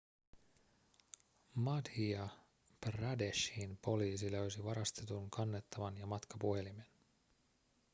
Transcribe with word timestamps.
madhya 1.67 2.29
pradeshin 2.85 3.77
poliisi 3.81 4.31
löysi 4.31 4.63
varastetun 4.63 5.29
kannettavan 5.29 5.97
ja 5.97 6.05
matkapuhelimen 6.07 6.87